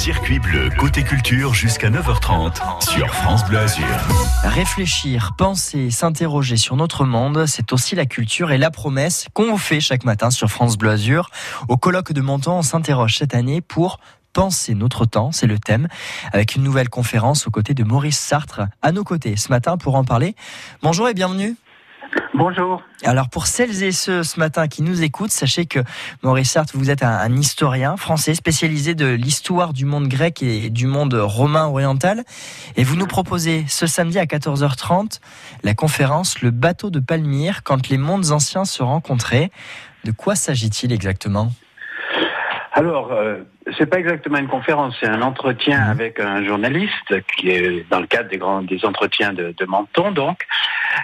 [0.00, 3.84] Circuit bleu, côté culture jusqu'à 9h30 sur France Bleu Azur.
[4.44, 9.58] Réfléchir, penser, s'interroger sur notre monde, c'est aussi la culture et la promesse qu'on vous
[9.58, 11.28] fait chaque matin sur France Bleu Azur.
[11.68, 14.00] Au colloque de Menton, on s'interroge cette année pour
[14.32, 15.88] Penser notre temps, c'est le thème,
[16.32, 19.96] avec une nouvelle conférence aux côtés de Maurice Sartre, à nos côtés ce matin pour
[19.96, 20.36] en parler.
[20.82, 21.56] Bonjour et bienvenue.
[22.34, 22.82] Bonjour.
[23.04, 25.80] Alors pour celles et ceux ce matin qui nous écoutent, sachez que
[26.22, 30.86] Maurice Sartre, vous êtes un, historien français spécialisé de l'histoire du monde grec et du
[30.86, 32.24] monde romain oriental.
[32.76, 35.20] Et vous nous proposez ce samedi à 14h30
[35.62, 39.50] la conférence Le bateau de Palmyre quand les mondes anciens se rencontraient.
[40.04, 41.52] De quoi s'agit-il exactement?
[42.80, 43.36] Alors, euh,
[43.76, 45.90] c'est pas exactement une conférence, c'est un entretien mhm.
[45.90, 50.12] avec un journaliste qui est dans le cadre des grands des entretiens de, de Menton,
[50.12, 50.46] donc.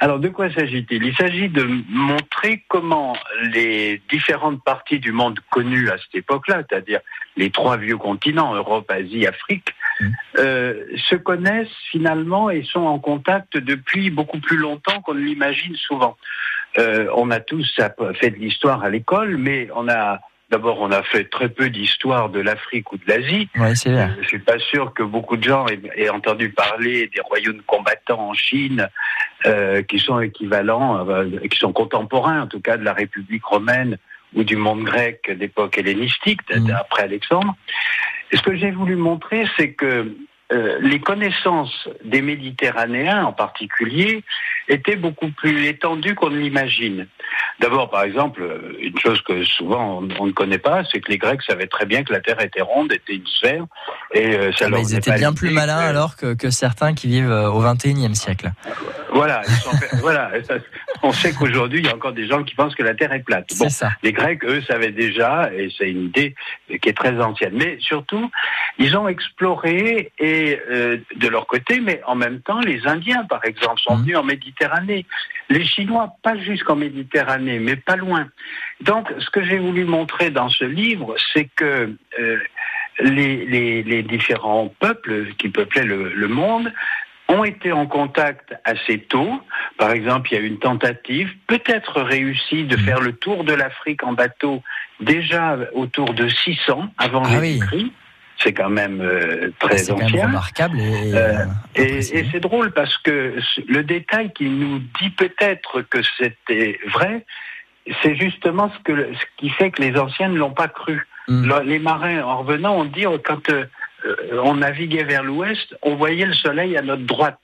[0.00, 1.04] Alors, de quoi s'agit-il?
[1.04, 3.16] Il, s'agit de montrer comment
[3.52, 6.98] les différentes parties du monde connues à cette époque-là, c'est-à-dire
[7.36, 10.12] les trois vieux continents, Europe, Asie, Afrique, mhm.
[10.38, 10.74] euh,
[11.08, 16.16] se connaissent finalement et sont en contact depuis beaucoup plus longtemps qu'on ne l'imagine souvent.
[16.78, 17.80] Euh, on a tous
[18.14, 20.20] fait de l'histoire à l'école, mais on a
[20.50, 23.48] D'abord, on a fait très peu d'histoire de l'Afrique ou de l'Asie.
[23.56, 24.10] Ouais, c'est vrai.
[24.20, 28.34] Je suis pas sûr que beaucoup de gens aient, entendu parler des royaumes combattants en
[28.34, 28.88] Chine,
[29.46, 33.96] euh, qui sont équivalents, euh, qui sont contemporains en tout cas de la République romaine
[34.34, 36.70] ou du monde grec d'époque hellénistique, mmh.
[36.72, 37.54] après Alexandre.
[38.32, 40.14] Et ce que j'ai voulu montrer, c'est que
[40.52, 44.24] euh, les connaissances des Méditerranéens en particulier
[44.70, 47.06] étaient beaucoup plus étendues qu'on ne l'imagine.
[47.60, 48.42] D'abord, par exemple,
[48.80, 52.04] une chose que souvent on, ne connaît pas, c'est que les Grecs savaient très bien
[52.04, 53.64] que la Terre était ronde, était une sphère,
[54.14, 57.30] et euh, ça ah, Ils étaient bien plus malins alors que, que, certains qui vivent
[57.30, 58.52] euh, au XXIe siècle.
[59.12, 59.42] Voilà,
[60.00, 60.30] voilà.
[61.02, 63.22] on sait qu'aujourd'hui, il y a encore des gens qui pensent que la Terre est
[63.22, 63.48] plate.
[63.58, 63.90] Bon, ça.
[64.02, 66.34] les Grecs, eux, savaient déjà, et c'est une idée
[66.80, 67.54] qui est très ancienne.
[67.54, 68.30] Mais surtout,
[68.78, 73.44] ils ont exploré et euh, de leur côté, mais en même temps, les Indiens, par
[73.44, 74.02] exemple, sont mmh.
[74.02, 75.06] venus en Méditerranée.
[75.48, 78.28] Les Chinois, pas jusqu'en Méditerranée, mais pas loin.
[78.80, 82.38] Donc, ce que j'ai voulu montrer dans ce livre, c'est que euh,
[83.00, 86.72] les, les, les, différents peuples qui peuplaient le, le monde
[87.30, 89.40] ont été en contact assez tôt.
[89.78, 92.80] Par exemple, il y a eu une tentative, peut-être réussie, de mmh.
[92.80, 94.62] faire le tour de l'Afrique en bateau
[95.00, 97.92] déjà autour de 600 avant ah Jésus-Christ.
[98.42, 100.08] C'est quand même euh, très ancien.
[100.08, 100.80] Même remarquable.
[100.80, 101.44] Et, euh,
[101.76, 103.34] et, et c'est drôle parce que
[103.68, 107.26] le détail qui nous dit peut-être que c'était vrai,
[108.02, 111.06] c'est justement ce, que, ce qui fait que les anciens ne l'ont pas cru.
[111.28, 111.60] Mmh.
[111.64, 113.66] Les marins, en revenant, on dit quand euh, euh,
[114.42, 117.38] on naviguait vers l'ouest, on voyait le soleil à notre droite.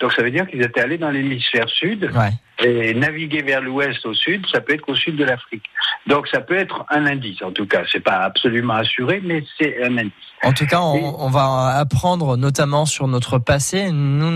[0.00, 2.10] Donc ça veut dire qu'ils étaient allés dans l'hémisphère sud.
[2.64, 5.64] Et naviguer vers l'ouest au sud, ça peut être qu'au sud de l'Afrique.
[6.06, 7.82] Donc ça peut être un indice, en tout cas.
[7.90, 10.12] C'est pas absolument assuré, mais c'est un indice.
[10.42, 13.90] En tout cas, on, on va apprendre notamment sur notre passé.
[13.92, 14.32] Nous,